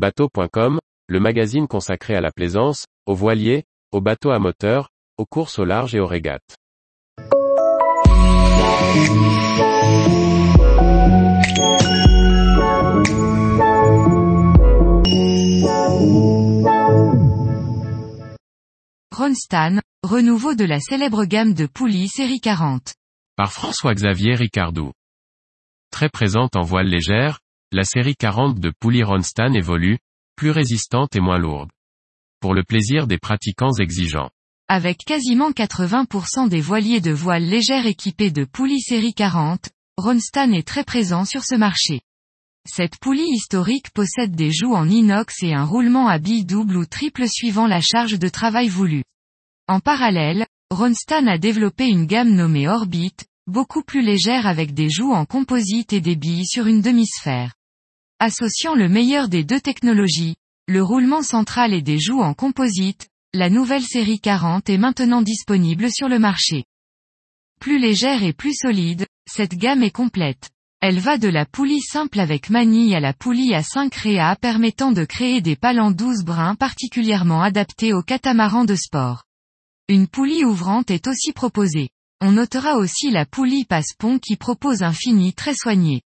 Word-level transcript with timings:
Bateau.com, 0.00 0.80
le 1.08 1.20
magazine 1.20 1.68
consacré 1.68 2.14
à 2.16 2.22
la 2.22 2.32
plaisance, 2.32 2.86
aux 3.04 3.14
voiliers, 3.14 3.64
aux 3.92 4.00
bateaux 4.00 4.30
à 4.30 4.38
moteur, 4.38 4.88
aux 5.18 5.26
courses 5.26 5.58
au 5.58 5.66
large 5.66 5.94
et 5.94 6.00
aux 6.00 6.06
régates. 6.06 6.56
Ronstan, 19.14 19.80
renouveau 20.02 20.54
de 20.54 20.64
la 20.64 20.80
célèbre 20.80 21.26
gamme 21.26 21.52
de 21.52 21.66
poulies 21.66 22.08
série 22.08 22.40
40. 22.40 22.94
Par 23.36 23.52
François-Xavier 23.52 24.34
Ricardou. 24.34 24.92
Très 25.90 26.08
présente 26.08 26.56
en 26.56 26.62
voile 26.62 26.86
légère, 26.86 27.40
la 27.72 27.84
série 27.84 28.16
40 28.16 28.58
de 28.58 28.72
poulies 28.80 29.04
Ronstan 29.04 29.52
évolue, 29.52 29.98
plus 30.34 30.50
résistante 30.50 31.14
et 31.14 31.20
moins 31.20 31.38
lourde. 31.38 31.70
Pour 32.40 32.52
le 32.52 32.64
plaisir 32.64 33.06
des 33.06 33.18
pratiquants 33.18 33.72
exigeants. 33.78 34.30
Avec 34.66 35.04
quasiment 35.04 35.52
80% 35.52 36.48
des 36.48 36.60
voiliers 36.60 37.00
de 37.00 37.12
voile 37.12 37.44
légère 37.44 37.86
équipés 37.86 38.32
de 38.32 38.44
poulies 38.44 38.80
série 38.80 39.14
40, 39.14 39.68
Ronstan 39.96 40.50
est 40.50 40.66
très 40.66 40.82
présent 40.82 41.24
sur 41.24 41.44
ce 41.44 41.54
marché. 41.54 42.00
Cette 42.68 42.98
poulie 42.98 43.30
historique 43.30 43.90
possède 43.90 44.34
des 44.34 44.50
joues 44.50 44.74
en 44.74 44.88
inox 44.88 45.40
et 45.44 45.54
un 45.54 45.64
roulement 45.64 46.08
à 46.08 46.18
billes 46.18 46.44
double 46.44 46.76
ou 46.76 46.86
triple 46.86 47.28
suivant 47.28 47.68
la 47.68 47.80
charge 47.80 48.18
de 48.18 48.28
travail 48.28 48.66
voulue. 48.66 49.04
En 49.68 49.78
parallèle, 49.78 50.44
Ronstan 50.70 51.28
a 51.28 51.38
développé 51.38 51.86
une 51.86 52.06
gamme 52.06 52.34
nommée 52.34 52.66
Orbit, 52.66 53.14
beaucoup 53.46 53.84
plus 53.84 54.02
légère 54.02 54.48
avec 54.48 54.74
des 54.74 54.90
joues 54.90 55.12
en 55.12 55.24
composite 55.24 55.92
et 55.92 56.00
des 56.00 56.16
billes 56.16 56.46
sur 56.46 56.66
une 56.66 56.82
demi-sphère. 56.82 57.52
Associant 58.22 58.74
le 58.74 58.90
meilleur 58.90 59.30
des 59.30 59.44
deux 59.44 59.60
technologies, 59.60 60.36
le 60.68 60.82
roulement 60.82 61.22
central 61.22 61.72
et 61.72 61.80
des 61.80 61.98
joues 61.98 62.20
en 62.20 62.34
composite, 62.34 63.08
la 63.32 63.48
nouvelle 63.48 63.82
série 63.82 64.20
40 64.20 64.68
est 64.68 64.76
maintenant 64.76 65.22
disponible 65.22 65.90
sur 65.90 66.06
le 66.06 66.18
marché. 66.18 66.64
Plus 67.62 67.78
légère 67.78 68.22
et 68.22 68.34
plus 68.34 68.52
solide, 68.52 69.06
cette 69.26 69.54
gamme 69.54 69.82
est 69.82 69.90
complète. 69.90 70.50
Elle 70.82 70.98
va 70.98 71.16
de 71.16 71.28
la 71.28 71.46
poulie 71.46 71.80
simple 71.80 72.20
avec 72.20 72.50
manille 72.50 72.94
à 72.94 73.00
la 73.00 73.14
poulie 73.14 73.54
à 73.54 73.62
5 73.62 73.94
réas 73.94 74.36
permettant 74.36 74.92
de 74.92 75.06
créer 75.06 75.40
des 75.40 75.56
palans 75.56 75.90
12 75.90 76.22
brins 76.22 76.56
particulièrement 76.56 77.40
adaptés 77.40 77.94
aux 77.94 78.02
catamarans 78.02 78.66
de 78.66 78.74
sport. 78.74 79.24
Une 79.88 80.08
poulie 80.08 80.44
ouvrante 80.44 80.90
est 80.90 81.06
aussi 81.06 81.32
proposée. 81.32 81.88
On 82.20 82.32
notera 82.32 82.76
aussi 82.76 83.10
la 83.10 83.24
poulie 83.24 83.64
passe-pont 83.64 84.18
qui 84.18 84.36
propose 84.36 84.82
un 84.82 84.92
fini 84.92 85.32
très 85.32 85.54
soigné. 85.54 86.02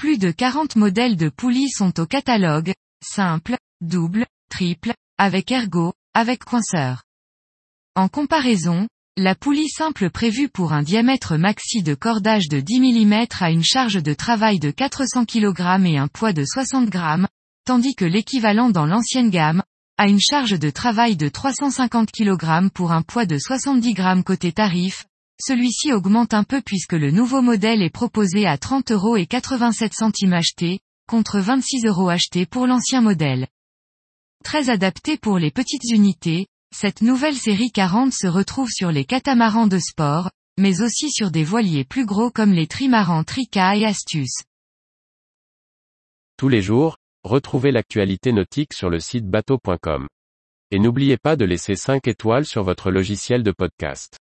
Plus 0.00 0.16
de 0.16 0.30
40 0.30 0.76
modèles 0.76 1.18
de 1.18 1.28
poulies 1.28 1.68
sont 1.68 2.00
au 2.00 2.06
catalogue, 2.06 2.72
simple, 3.04 3.58
double, 3.82 4.24
triple, 4.48 4.94
avec 5.18 5.50
ergot, 5.50 5.92
avec 6.14 6.42
coinceur. 6.42 7.02
En 7.94 8.08
comparaison, 8.08 8.88
la 9.18 9.34
poulie 9.34 9.68
simple 9.68 10.08
prévue 10.08 10.48
pour 10.48 10.72
un 10.72 10.82
diamètre 10.82 11.36
maxi 11.36 11.82
de 11.82 11.92
cordage 11.92 12.48
de 12.48 12.60
10 12.60 12.80
mm 12.80 13.26
a 13.40 13.50
une 13.50 13.62
charge 13.62 14.02
de 14.02 14.14
travail 14.14 14.58
de 14.58 14.70
400 14.70 15.26
kg 15.26 15.84
et 15.84 15.98
un 15.98 16.08
poids 16.08 16.32
de 16.32 16.46
60 16.46 16.90
g, 16.90 17.26
tandis 17.66 17.94
que 17.94 18.06
l'équivalent 18.06 18.70
dans 18.70 18.86
l'ancienne 18.86 19.28
gamme, 19.28 19.62
a 19.98 20.08
une 20.08 20.18
charge 20.18 20.58
de 20.58 20.70
travail 20.70 21.18
de 21.18 21.28
350 21.28 22.10
kg 22.10 22.70
pour 22.72 22.92
un 22.92 23.02
poids 23.02 23.26
de 23.26 23.36
70 23.36 23.94
g 23.94 24.22
côté 24.24 24.50
tarif, 24.52 25.04
celui-ci 25.40 25.92
augmente 25.92 26.34
un 26.34 26.44
peu 26.44 26.60
puisque 26.60 26.92
le 26.92 27.10
nouveau 27.10 27.42
modèle 27.42 27.82
est 27.82 27.90
proposé 27.90 28.46
à 28.46 28.58
30 28.58 28.92
euros 28.92 29.16
et 29.16 29.26
87 29.26 29.92
centimes 29.94 30.32
acheté, 30.32 30.80
contre 31.08 31.40
26 31.40 31.86
euros 31.86 32.08
achetés 32.08 32.46
pour 32.46 32.66
l'ancien 32.66 33.00
modèle. 33.00 33.48
Très 34.44 34.70
adapté 34.70 35.16
pour 35.16 35.38
les 35.38 35.50
petites 35.50 35.90
unités, 35.90 36.46
cette 36.72 37.02
nouvelle 37.02 37.34
série 37.34 37.72
40 37.72 38.12
se 38.12 38.26
retrouve 38.26 38.70
sur 38.70 38.92
les 38.92 39.04
catamarans 39.04 39.66
de 39.66 39.78
sport, 39.78 40.30
mais 40.58 40.82
aussi 40.82 41.10
sur 41.10 41.30
des 41.30 41.44
voiliers 41.44 41.84
plus 41.84 42.06
gros 42.06 42.30
comme 42.30 42.52
les 42.52 42.66
trimarans 42.66 43.24
Trica 43.24 43.76
et 43.76 43.84
Astus. 43.84 44.44
Tous 46.36 46.48
les 46.48 46.62
jours, 46.62 46.96
retrouvez 47.24 47.72
l'actualité 47.72 48.32
nautique 48.32 48.72
sur 48.72 48.88
le 48.88 49.00
site 49.00 49.26
bateau.com. 49.26 50.06
Et 50.70 50.78
n'oubliez 50.78 51.16
pas 51.16 51.36
de 51.36 51.44
laisser 51.44 51.74
5 51.74 52.06
étoiles 52.06 52.46
sur 52.46 52.62
votre 52.62 52.90
logiciel 52.90 53.42
de 53.42 53.50
podcast. 53.50 54.16